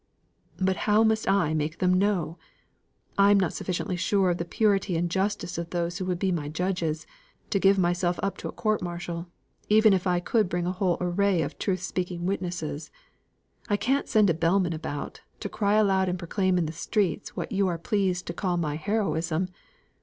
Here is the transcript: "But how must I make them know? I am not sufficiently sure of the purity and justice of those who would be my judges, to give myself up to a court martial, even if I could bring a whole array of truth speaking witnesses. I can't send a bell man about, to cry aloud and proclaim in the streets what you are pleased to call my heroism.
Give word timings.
"But 0.57 0.77
how 0.89 1.03
must 1.03 1.29
I 1.29 1.53
make 1.53 1.77
them 1.77 1.93
know? 1.99 2.39
I 3.19 3.29
am 3.29 3.39
not 3.39 3.53
sufficiently 3.53 3.95
sure 3.95 4.31
of 4.31 4.39
the 4.39 4.45
purity 4.45 4.97
and 4.97 5.11
justice 5.11 5.59
of 5.59 5.69
those 5.69 5.99
who 5.99 6.05
would 6.05 6.17
be 6.17 6.31
my 6.31 6.49
judges, 6.49 7.05
to 7.51 7.59
give 7.59 7.77
myself 7.77 8.19
up 8.23 8.35
to 8.37 8.47
a 8.47 8.51
court 8.51 8.81
martial, 8.81 9.27
even 9.69 9.93
if 9.93 10.07
I 10.07 10.19
could 10.19 10.49
bring 10.49 10.65
a 10.65 10.71
whole 10.71 10.97
array 10.99 11.43
of 11.43 11.59
truth 11.59 11.83
speaking 11.83 12.25
witnesses. 12.25 12.89
I 13.69 13.77
can't 13.77 14.09
send 14.09 14.31
a 14.31 14.33
bell 14.33 14.59
man 14.59 14.73
about, 14.73 15.21
to 15.39 15.49
cry 15.49 15.75
aloud 15.75 16.09
and 16.09 16.17
proclaim 16.17 16.57
in 16.57 16.65
the 16.65 16.73
streets 16.73 17.35
what 17.35 17.51
you 17.51 17.67
are 17.67 17.77
pleased 17.77 18.25
to 18.25 18.33
call 18.33 18.57
my 18.57 18.77
heroism. 18.77 19.49